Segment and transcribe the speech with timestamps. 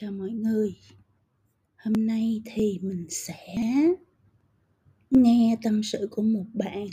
[0.00, 0.74] Chào mọi người.
[1.76, 3.56] Hôm nay thì mình sẽ
[5.10, 6.88] nghe tâm sự của một bạn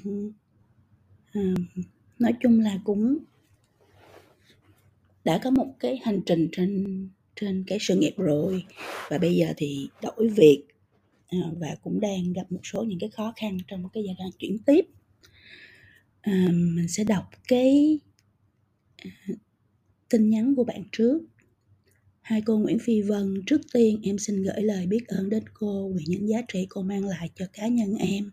[1.31, 1.42] à,
[2.19, 3.17] nói chung là cũng
[5.24, 8.65] đã có một cái hành trình trên trên cái sự nghiệp rồi
[9.10, 10.63] và bây giờ thì đổi việc
[11.28, 14.29] à, và cũng đang gặp một số những cái khó khăn trong cái giai đoạn
[14.40, 14.85] chuyển tiếp.
[16.22, 17.99] À, mình sẽ đọc cái
[18.98, 19.12] à,
[20.09, 21.20] tin nhắn của bạn trước
[22.23, 25.91] Hai cô Nguyễn Phi Vân, trước tiên em xin gửi lời biết ơn đến cô
[25.95, 28.32] vì những giá trị cô mang lại cho cá nhân em.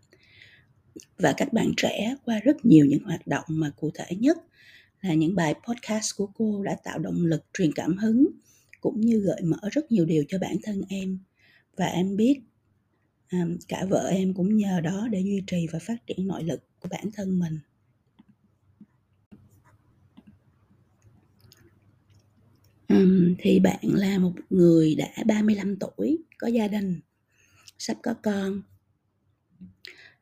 [1.17, 4.37] Và các bạn trẻ qua rất nhiều những hoạt động mà cụ thể nhất
[5.01, 8.27] là những bài podcast của cô đã tạo động lực truyền cảm hứng
[8.81, 11.19] cũng như gợi mở rất nhiều điều cho bản thân em.
[11.77, 12.39] Và em biết
[13.27, 16.63] à, cả vợ em cũng nhờ đó để duy trì và phát triển nội lực
[16.79, 17.59] của bản thân mình.
[22.93, 26.99] Um, thì bạn là một người đã 35 tuổi, có gia đình,
[27.77, 28.61] sắp có con.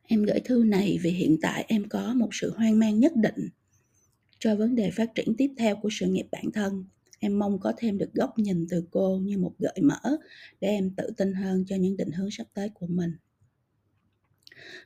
[0.02, 3.48] Em gửi thư này vì hiện tại em có một sự hoang mang nhất định
[4.38, 6.84] cho vấn đề phát triển tiếp theo của sự nghiệp bản thân.
[7.18, 10.16] Em mong có thêm được góc nhìn từ cô như một gợi mở
[10.60, 13.16] để em tự tin hơn cho những định hướng sắp tới của mình.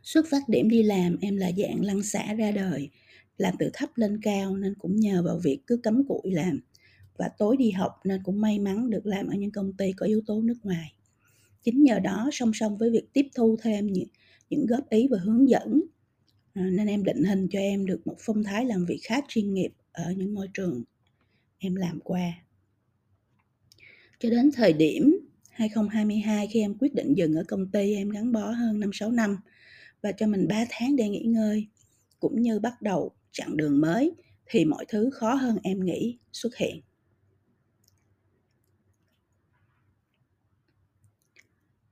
[0.03, 2.91] Xuất phát điểm đi làm em là dạng lăn xả ra đời,
[3.39, 6.61] làm từ thấp lên cao nên cũng nhờ vào việc cứ cấm cụi làm
[7.17, 10.07] và tối đi học nên cũng may mắn được làm ở những công ty có
[10.07, 10.95] yếu tố nước ngoài.
[11.63, 14.09] Chính nhờ đó song song với việc tiếp thu thêm những,
[14.51, 15.83] những góp ý và hướng dẫn
[16.55, 19.55] à, nên em định hình cho em được một phong thái làm việc khá chuyên
[19.55, 20.83] nghiệp ở những môi trường
[21.59, 22.33] em làm qua.
[24.19, 25.19] Cho đến thời điểm
[25.51, 29.37] 2022 khi em quyết định dừng ở công ty em gắn bó hơn 5-6 năm
[30.03, 31.67] và cho mình 3 tháng để nghỉ ngơi
[32.21, 34.13] cũng như bắt đầu chặng đường mới
[34.47, 36.81] thì mọi thứ khó hơn em nghĩ xuất hiện.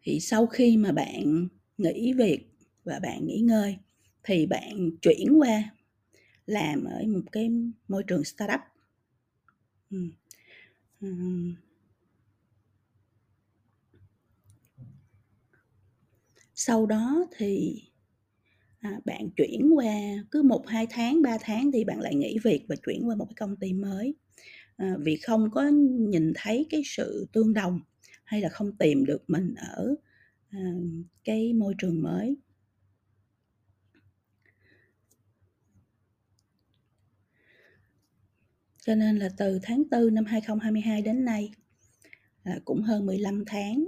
[0.03, 1.48] Thì sau khi mà bạn
[1.79, 2.46] nghỉ việc
[2.85, 3.77] và bạn nghỉ ngơi
[4.24, 5.63] thì bạn chuyển qua
[6.46, 7.51] làm ở một cái
[7.89, 8.61] môi trường startup
[9.91, 9.98] ừ.
[11.01, 11.08] Ừ.
[16.55, 17.83] sau đó thì
[18.80, 19.95] à, bạn chuyển qua
[20.30, 23.24] cứ một hai tháng ba tháng thì bạn lại nghỉ việc và chuyển qua một
[23.24, 24.14] cái công ty mới
[24.77, 27.80] à, vì không có nhìn thấy cái sự tương đồng
[28.25, 29.95] hay là không tìm được mình ở
[30.51, 30.73] à,
[31.25, 32.37] cái môi trường mới.
[38.83, 41.51] Cho nên là từ tháng 4 năm 2022 đến nay
[42.45, 43.85] là cũng hơn 15 tháng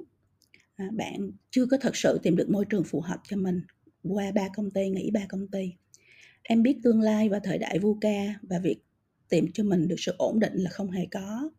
[0.77, 3.63] à, bạn chưa có thật sự tìm được môi trường phù hợp cho mình
[4.03, 5.73] qua ba công ty nghỉ ba công ty.
[6.43, 8.79] Em biết tương lai và thời đại VUCA và việc
[9.29, 11.51] tìm cho mình được sự ổn định là không hề có.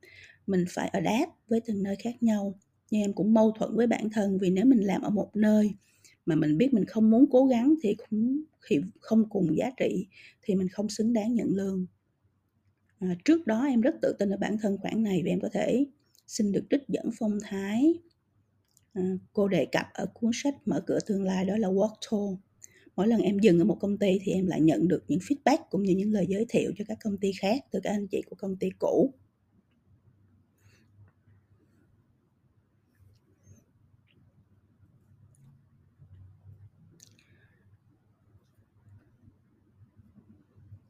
[0.48, 2.60] Mình phải ở đáp với từng nơi khác nhau
[2.92, 5.76] nhưng em cũng mâu thuẫn với bản thân vì nếu mình làm ở một nơi
[6.26, 10.08] mà mình biết mình không muốn cố gắng thì cũng thì không cùng giá trị
[10.42, 11.86] thì mình không xứng đáng nhận lương.
[13.00, 15.50] À, trước đó em rất tự tin ở bản thân khoản này vì em có
[15.54, 15.86] thể
[16.28, 17.94] xin được trích dẫn phong thái.
[18.94, 22.40] À, cô đề cập ở cuốn sách mở cửa tương lai đó là Walk tour
[22.96, 25.58] mỗi lần em dừng ở một công ty thì em lại nhận được những feedback
[25.70, 28.22] cũng như những lời giới thiệu cho các công ty khác từ các anh chị
[28.30, 29.14] của công ty cũ.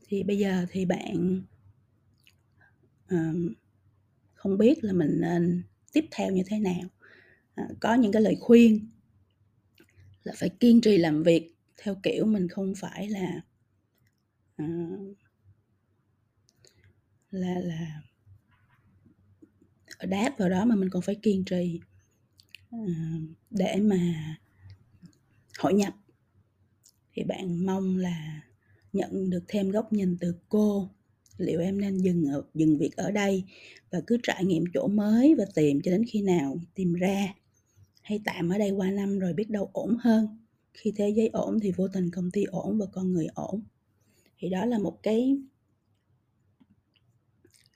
[0.08, 1.42] Thì bây giờ thì bạn
[3.10, 3.54] um,
[4.34, 6.90] không biết là mình nên tiếp theo như thế nào.
[7.56, 8.90] À, có những cái lời khuyên
[10.24, 13.42] là phải kiên trì làm việc theo kiểu mình không phải là
[14.64, 15.18] uh,
[17.32, 18.02] là là
[20.08, 21.80] đáp vào đó mà mình còn phải kiên trì
[22.76, 22.90] uh,
[23.50, 24.38] để mà
[25.60, 25.94] hội nhập.
[27.14, 28.42] Thì bạn mong là
[28.96, 30.90] nhận được thêm góc nhìn từ cô.
[31.38, 33.44] Liệu em nên dừng ở, dừng việc ở đây
[33.92, 37.34] và cứ trải nghiệm chỗ mới và tìm cho đến khi nào tìm ra?
[38.02, 40.28] Hay tạm ở đây qua năm rồi biết đâu ổn hơn?
[40.74, 43.62] Khi thế giới ổn thì vô tình công ty ổn và con người ổn.
[44.38, 45.38] Thì đó là một cái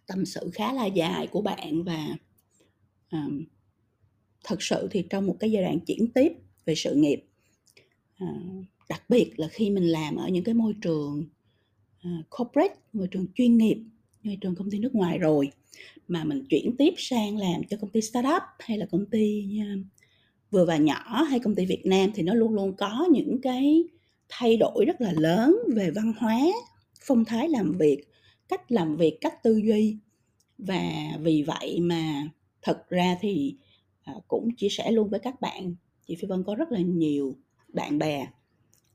[0.08, 2.08] tâm sự khá là dài của bạn và
[3.12, 3.46] um,
[4.44, 6.34] thật sự thì trong một cái giai đoạn chuyển tiếp
[6.66, 7.26] về sự nghiệp
[8.24, 11.26] uh, đặc biệt là khi mình làm ở những cái môi trường
[12.08, 13.78] uh, corporate môi trường chuyên nghiệp
[14.24, 15.52] môi trường công ty nước ngoài rồi
[16.08, 19.86] mà mình chuyển tiếp sang làm cho công ty startup hay là công ty uh,
[20.52, 23.84] vừa và nhỏ hay công ty Việt Nam thì nó luôn luôn có những cái
[24.30, 26.40] thay đổi rất là lớn về văn hóa
[27.02, 28.04] phong thái làm việc
[28.48, 29.98] cách làm việc cách tư duy.
[30.58, 32.28] Và vì vậy mà
[32.62, 33.56] thật ra thì
[34.06, 35.76] ờ, cũng chia sẻ luôn với các bạn
[36.08, 37.38] chị phi vân có rất là nhiều
[37.68, 38.28] bạn bè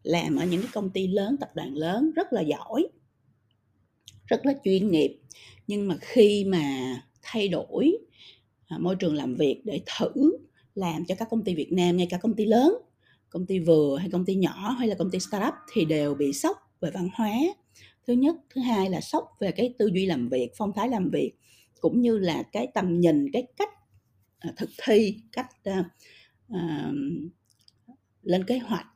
[0.04, 2.88] làm ở những cái công ty lớn tập đoàn lớn rất là giỏi
[4.26, 5.20] rất là chuyên nghiệp.
[5.66, 7.98] Nhưng mà khi mà thay đổi
[8.66, 10.38] à, môi trường làm việc để thử
[10.74, 12.74] làm cho các công ty Việt Nam ngay cả công ty lớn
[13.34, 16.32] công ty vừa hay công ty nhỏ hay là công ty startup thì đều bị
[16.32, 17.32] sốc về văn hóa.
[18.06, 21.10] Thứ nhất thứ hai là sốc về cái tư duy làm việc phong thái làm
[21.10, 21.32] việc
[21.80, 23.68] cũng như là cái tầm nhìn cái cách
[24.38, 25.86] à, thực thi cách uh,
[26.52, 26.94] uh,
[28.22, 28.86] lên kế hoạch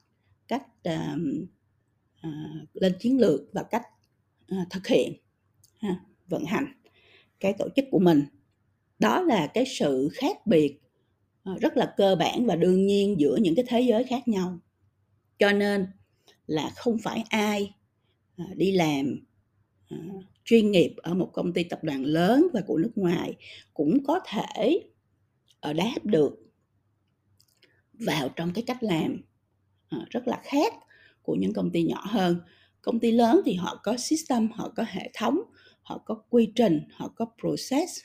[0.48, 1.20] cách uh,
[2.26, 3.82] uh, lên chiến lược và cách
[4.54, 5.12] uh, thực hiện
[5.80, 6.72] ha, vận hành
[7.40, 8.24] cái tổ chức của mình.
[8.98, 10.80] Đó là cái sự khác biệt
[11.50, 14.58] uh, rất là cơ bản và đương nhiên giữa những cái thế giới khác nhau.
[15.38, 15.86] Cho nên
[16.46, 17.74] là không phải ai
[18.42, 19.26] uh, đi làm
[19.94, 23.36] uh, chuyên nghiệp ở một công ty tập đoàn lớn và của nước ngoài
[23.74, 24.80] cũng có thể
[25.62, 26.38] đáp được
[27.92, 29.22] vào trong cái cách làm.
[29.88, 30.74] Ờ, rất là khác
[31.22, 32.40] của những công ty nhỏ hơn.
[32.82, 35.38] Công ty lớn thì họ có system, họ có hệ thống,
[35.82, 38.00] họ có quy trình, họ có process.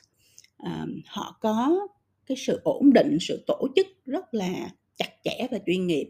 [0.57, 1.87] À, họ có
[2.25, 6.09] cái sự ổn định, sự tổ chức rất là chặt chẽ và chuyên nghiệp.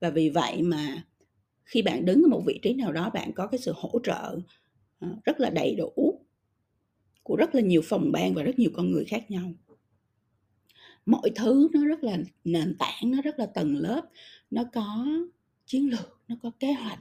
[0.00, 1.04] Và vì vậy mà
[1.64, 4.38] khi bạn đứng ở một vị trí nào đó, bạn có cái sự hỗ trợ
[4.98, 6.20] ờ, rất là đầy đủ
[7.22, 9.52] của rất là nhiều phòng ban và rất nhiều con người khác nhau.
[11.06, 14.00] Mọi thứ nó rất là nền tảng, nó rất là tầng lớp
[14.54, 15.06] nó có
[15.66, 16.98] chiến lược nó có kế hoạch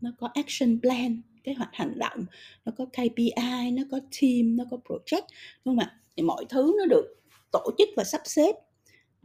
[0.00, 2.24] nó có action plan kế hoạch hành động
[2.64, 5.22] nó có KPI nó có team nó có project
[5.64, 7.16] đúng không ạ thì mọi thứ nó được
[7.52, 8.52] tổ chức và sắp xếp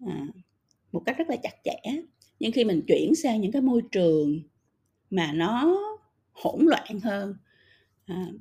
[0.08, 0.28] à,
[0.92, 2.02] một cách rất là chặt chẽ
[2.40, 4.40] nhưng khi mình chuyển sang những cái môi trường
[5.10, 5.78] mà nó
[6.32, 7.36] hỗn loạn hơn
[8.06, 8.32] à,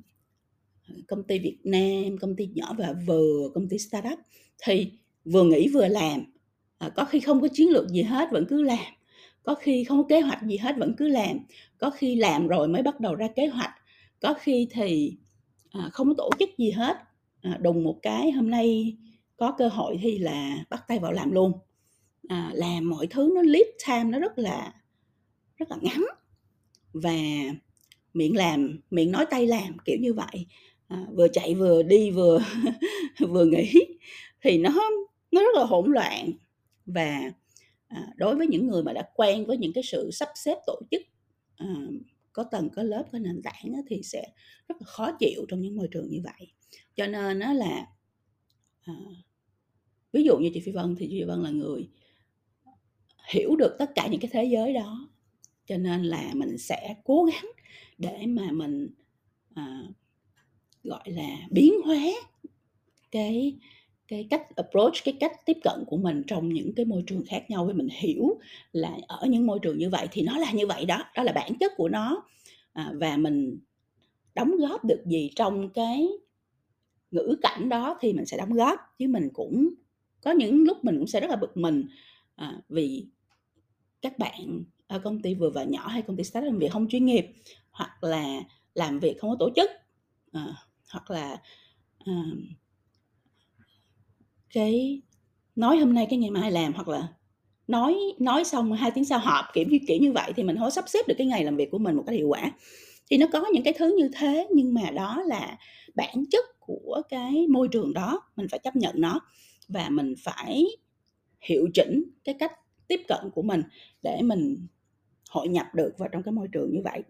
[1.07, 4.19] công ty Việt Nam, công ty nhỏ và vừa, công ty startup
[4.63, 4.91] thì
[5.25, 6.23] vừa nghĩ vừa làm.
[6.77, 8.93] À, có khi không có chiến lược gì hết vẫn cứ làm.
[9.45, 11.39] Có khi không có kế hoạch gì hết vẫn cứ làm.
[11.77, 13.71] Có khi làm rồi mới bắt đầu ra kế hoạch.
[14.21, 15.17] Có khi thì
[15.71, 16.97] à, không có tổ chức gì hết.
[17.41, 18.97] À, đùng một cái hôm nay
[19.37, 21.51] có cơ hội thì là bắt tay vào làm luôn.
[22.27, 24.73] À, làm mọi thứ nó lead time nó rất là
[25.57, 26.05] rất là ngắn
[26.93, 27.15] và
[28.13, 30.45] miệng làm miệng nói tay làm kiểu như vậy
[30.87, 32.39] à, vừa chạy vừa đi vừa
[33.19, 33.73] vừa nghỉ
[34.41, 34.89] thì nó
[35.31, 36.31] nó rất là hỗn loạn
[36.85, 37.31] và
[37.87, 40.81] à, đối với những người mà đã quen với những cái sự sắp xếp tổ
[40.91, 41.01] chức
[41.55, 41.75] à,
[42.33, 44.27] có tầng có lớp có nền tảng á, thì sẽ
[44.67, 46.47] rất là khó chịu trong những môi trường như vậy.
[46.95, 47.87] Cho nên nó là
[48.81, 48.93] à,
[50.11, 51.89] ví dụ như chị phi vân thì chị phi vân là người
[53.27, 55.09] hiểu được tất cả những cái thế giới đó
[55.65, 57.51] cho nên là mình sẽ cố gắng
[57.97, 58.89] để mà mình
[59.53, 59.83] à,
[60.83, 62.05] gọi là biến hóa
[63.11, 63.57] cái
[64.07, 67.45] cái cách approach cái cách tiếp cận của mình trong những cái môi trường khác
[67.49, 68.39] nhau với mình hiểu
[68.71, 71.31] là ở những môi trường như vậy thì nó là như vậy đó đó là
[71.31, 72.23] bản chất của nó.
[72.73, 73.59] À, và mình
[74.35, 76.07] đóng góp được gì trong cái
[77.11, 79.69] ngữ cảnh đó thì mình sẽ đóng góp chứ mình cũng
[80.21, 81.85] có những lúc mình cũng sẽ rất là bực mình.
[82.35, 83.05] À, vì
[84.01, 86.87] các bạn ở công ty vừa và nhỏ hay công ty startup làm việc không
[86.87, 87.25] chuyên nghiệp
[87.71, 88.41] hoặc là
[88.73, 89.71] làm việc không có tổ chức
[90.31, 90.45] à,
[90.91, 91.41] hoặc là
[92.05, 92.13] à,
[94.55, 95.01] cái
[95.55, 97.07] nói hôm nay cái ngày mai làm hoặc là
[97.67, 100.71] nói nói xong hai tiếng sau họp kiểu như kiểu như vậy thì mình không
[100.71, 102.51] sắp xếp được cái ngày làm việc của mình một cách hiệu quả
[103.09, 105.57] thì nó có những cái thứ như thế nhưng mà đó là
[105.95, 109.19] bản chất của cái môi trường đó mình phải chấp nhận nó
[109.67, 110.65] và mình phải
[111.41, 112.51] hiệu chỉnh cái cách
[112.87, 113.63] tiếp cận của mình
[114.03, 114.67] để mình
[115.29, 117.03] hội nhập được vào trong cái môi trường như vậy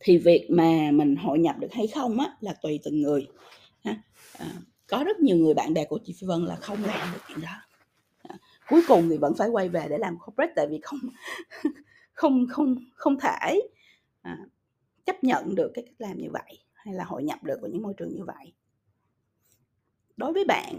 [0.00, 3.26] thì việc mà mình hội nhập được hay không á là tùy từng người
[3.84, 4.02] ha.
[4.38, 4.52] À,
[4.88, 7.40] có rất nhiều người bạn bè của chị Phi Vân là không làm được chuyện
[7.40, 7.62] đó.
[8.22, 8.38] À,
[8.68, 10.98] cuối cùng thì vẫn phải quay về để làm corporate tại vì không
[12.12, 13.60] không không không thể
[14.22, 14.38] à,
[15.04, 17.82] chấp nhận được cái cách làm như vậy hay là hội nhập được vào những
[17.82, 18.52] môi trường như vậy.
[20.16, 20.78] Đối với bạn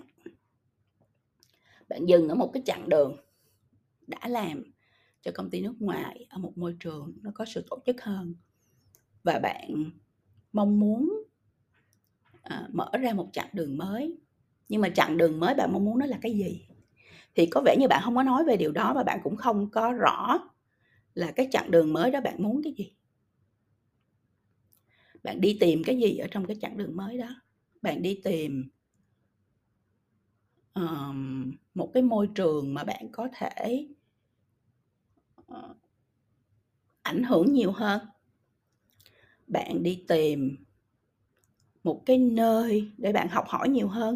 [1.89, 3.17] bạn dừng ở một cái chặng đường
[4.07, 4.63] đã làm
[5.21, 8.35] cho công ty nước ngoài ở một môi trường nó có sự tổ chức hơn
[9.23, 9.91] và bạn
[10.53, 11.23] mong muốn
[12.49, 14.17] à, mở ra một chặng đường mới.
[14.69, 16.67] Nhưng mà chặng đường mới bạn mong muốn nó là cái gì?
[17.35, 19.69] Thì có vẻ như bạn không có nói về điều đó và bạn cũng không
[19.71, 20.39] có rõ
[21.13, 22.93] là cái chặng đường mới đó bạn muốn cái gì.
[25.23, 27.29] Bạn đi tìm cái gì ở trong cái chặng đường mới đó?
[27.81, 28.69] Bạn đi tìm
[30.73, 33.87] um, một cái môi trường mà bạn có thể
[35.51, 35.77] uh,
[37.01, 38.01] ảnh hưởng nhiều hơn.
[39.47, 40.66] Bạn đi tìm
[41.87, 44.15] một cái nơi để bạn học hỏi nhiều hơn.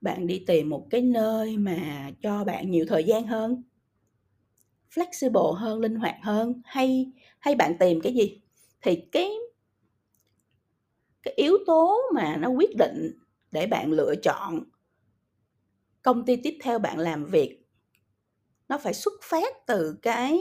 [0.00, 3.62] Bạn đi tìm một cái nơi mà cho bạn nhiều thời gian hơn,
[4.94, 8.40] flexible hơn, linh hoạt hơn, hay hay bạn tìm cái gì?
[8.82, 9.30] Thì cái
[11.22, 13.18] cái yếu tố mà nó quyết định
[13.52, 14.64] để bạn lựa chọn
[16.02, 17.66] công ty tiếp theo bạn làm việc,
[18.68, 20.40] nó phải xuất phát từ cái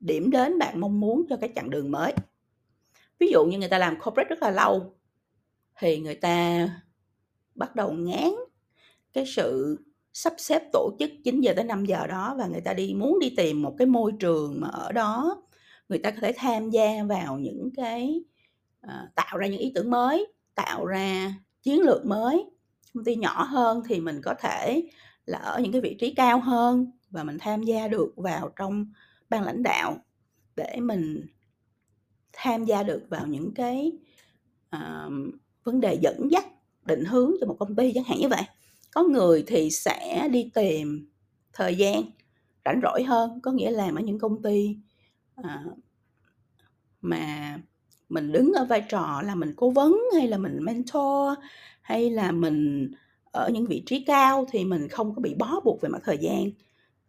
[0.00, 2.14] điểm đến bạn mong muốn cho cái chặng đường mới.
[3.18, 4.94] Ví dụ như người ta làm corporate rất là lâu
[5.78, 6.68] thì người ta
[7.54, 8.30] bắt đầu ngán
[9.12, 9.78] cái sự
[10.12, 13.18] sắp xếp tổ chức 9 giờ tới 5 giờ đó và người ta đi muốn
[13.18, 15.42] đi tìm một cái môi trường mà ở đó
[15.88, 18.24] người ta có thể tham gia vào những cái
[18.86, 22.50] uh, tạo ra những ý tưởng mới tạo ra chiến lược mới.
[22.94, 24.88] Công ty nhỏ hơn thì mình có thể
[25.26, 28.86] là ở những cái vị trí cao hơn và mình tham gia được vào trong
[29.28, 29.96] ban lãnh đạo
[30.56, 31.26] để mình
[32.32, 33.92] tham gia được vào những cái
[34.76, 35.12] uh,
[35.64, 36.46] vấn đề dẫn dắt
[36.84, 38.42] định hướng cho một công ty chẳng hạn như vậy.
[38.90, 41.08] Có người thì sẽ đi tìm
[41.52, 42.02] thời gian
[42.64, 44.76] rảnh rỗi hơn có nghĩa là ở những công ty
[45.36, 45.64] à,
[47.00, 47.58] mà
[48.08, 51.38] mình đứng ở vai trò là mình cố vấn hay là mình mentor
[51.82, 52.90] hay là mình
[53.32, 56.18] ở những vị trí cao thì mình không có bị bó buộc về mặt thời
[56.18, 56.50] gian.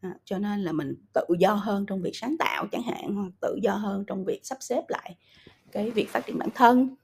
[0.01, 3.31] À, cho nên là mình tự do hơn trong việc sáng tạo chẳng hạn hoặc
[3.41, 5.15] tự do hơn trong việc sắp xếp lại
[5.71, 6.95] cái việc phát triển bản thân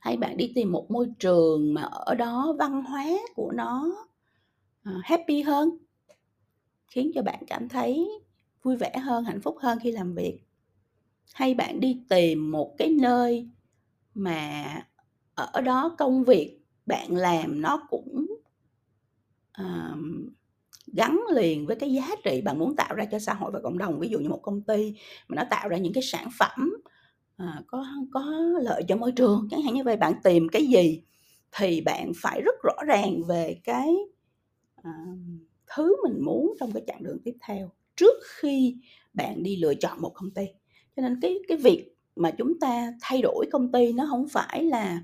[0.00, 3.92] hay bạn đi tìm một môi trường mà ở đó văn hóa của nó
[4.84, 5.78] ờ, happy hơn
[6.90, 8.08] khiến cho bạn cảm thấy
[8.62, 10.40] vui vẻ hơn hạnh phúc hơn khi làm việc.
[11.34, 13.48] Hay bạn đi tìm một cái nơi
[14.14, 14.64] mà
[15.34, 18.26] ở đó công việc bạn làm nó cũng
[19.60, 19.98] uh,
[20.92, 23.78] gắn liền với cái giá trị bạn muốn tạo ra cho xã hội và cộng
[23.78, 24.00] đồng.
[24.00, 24.94] Ví dụ như một công ty
[25.28, 26.76] mà nó tạo ra những cái sản phẩm
[27.36, 28.22] à, có có
[28.62, 29.48] lợi cho môi trường.
[29.50, 31.02] Chẳng hạn như vậy bạn tìm cái gì
[31.58, 33.94] thì bạn phải rất rõ ràng về cái
[34.82, 34.92] à,
[35.66, 38.76] thứ mình muốn trong cái chặng đường tiếp theo trước khi
[39.14, 40.46] bạn đi lựa chọn một công ty.
[40.96, 44.64] Cho nên cái cái việc mà chúng ta thay đổi công ty nó không phải
[44.64, 45.02] là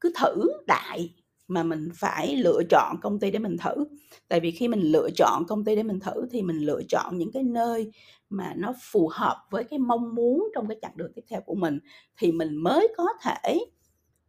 [0.00, 1.14] cứ thử đại
[1.48, 3.84] mà mình phải lựa chọn công ty để mình thử.
[4.28, 7.18] Tại vì khi mình lựa chọn công ty để mình thử thì mình lựa chọn
[7.18, 7.90] những cái nơi
[8.30, 11.54] mà nó phù hợp với cái mong muốn trong cái chặng đường tiếp theo của
[11.54, 11.78] mình
[12.16, 13.58] thì mình mới có thể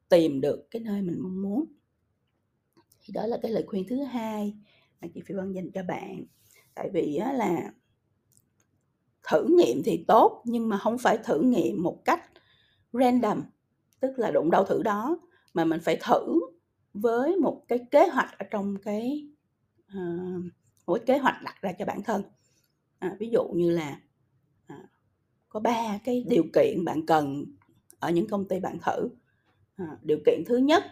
[0.10, 1.66] tìm được cái nơi mình mong muốn.
[3.02, 4.56] Thì đó là cái lời khuyên thứ hai
[5.02, 6.26] mà chị phi vân dành cho bạn.
[6.76, 7.72] Tại vì á, là
[9.30, 12.30] thử nghiệm thì tốt nhưng mà không phải thử nghiệm một cách
[12.94, 13.42] random
[14.00, 15.20] tức là đụng đâu thử đó
[15.54, 16.40] mà mình phải thử
[16.93, 19.27] với một cái kế hoạch ở trong cái
[19.88, 20.43] uh,
[20.88, 22.24] một cái kế hoạch đặt ra cho bản thân.
[23.00, 24.00] À, ví dụ như là
[24.67, 24.84] à,
[25.50, 27.46] có ba cái điều kiện bạn cần
[28.00, 29.10] ở những công ty bạn thử.
[29.75, 30.84] À, điều kiện thứ nhất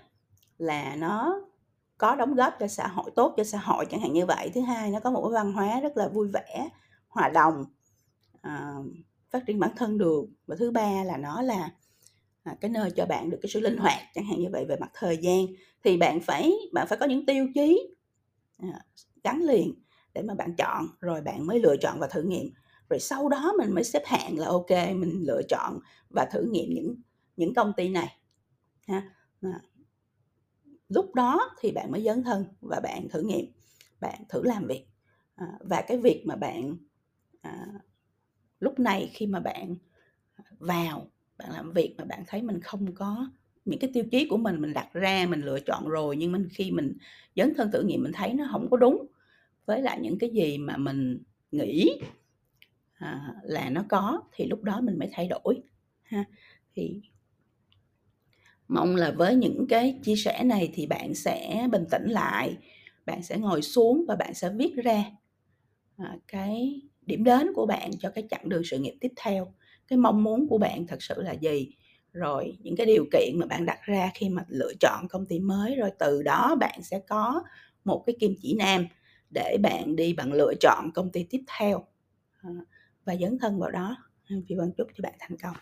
[0.57, 1.41] là nó
[1.97, 4.51] có đóng góp cho xã hội tốt cho xã hội chẳng hạn như vậy.
[4.53, 6.69] Thứ hai nó có một cái văn hóa rất là vui vẻ
[7.07, 7.65] hòa đồng
[8.41, 8.75] à,
[9.29, 10.25] phát triển bản thân được.
[10.47, 11.69] Và thứ ba là nó là
[12.43, 14.75] à, cái nơi cho bạn được cái sự linh hoạt chẳng hạn như vậy về
[14.79, 15.45] mặt thời gian
[15.87, 17.95] thì bạn phải bạn phải có những tiêu chí
[18.57, 18.85] à,
[19.23, 19.73] gắn liền
[20.13, 22.49] để mà bạn chọn rồi bạn mới lựa chọn và thử nghiệm.
[22.89, 25.79] Rồi sau đó mình mới xếp hạng là ok mình lựa chọn
[26.09, 26.95] và thử nghiệm những
[27.37, 28.17] những công ty này
[28.87, 29.15] ha.
[29.41, 29.61] À,
[30.89, 33.45] lúc đó thì bạn mới dấn thân và bạn thử nghiệm
[33.99, 34.85] bạn thử làm việc.
[35.35, 36.77] À, và cái việc mà bạn
[37.41, 37.67] à,
[38.59, 39.75] lúc này khi mà bạn
[40.35, 43.27] à, vào bạn làm việc mà bạn thấy mình không có
[43.67, 46.47] những cái tiêu chí của mình mình đặt ra mình lựa chọn rồi nhưng mình
[46.51, 46.97] khi mình
[47.35, 49.07] dấn thân thử nghiệm mình thấy nó không có đúng
[49.65, 51.89] với lại những cái gì mà mình nghĩ
[52.93, 55.61] à, là nó có thì lúc đó mình mới thay đổi
[56.03, 56.25] ha.
[56.75, 57.01] Thì
[58.67, 62.57] mong là với những cái chia sẻ này thì bạn sẽ bình tĩnh lại
[63.05, 65.05] bạn sẽ ngồi xuống và bạn sẽ viết ra
[65.97, 69.53] à, cái điểm đến của bạn cho cái chặng đường sự nghiệp tiếp theo.
[69.87, 71.71] Cái mong muốn của bạn thật sự là gì?
[72.13, 75.39] Rồi, những cái điều kiện mà bạn đặt ra khi mà lựa chọn công ty
[75.39, 77.43] mới, rồi từ đó bạn sẽ có
[77.85, 78.87] một cái kim chỉ nam
[79.29, 81.83] để bạn đi bạn lựa chọn công ty tiếp theo.
[82.43, 82.49] Ờ,
[83.05, 83.97] và dấn thân vào đó.
[84.49, 85.55] Phi vân chúc cho bạn thành công.